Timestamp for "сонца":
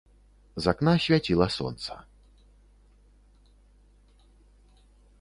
1.57-1.99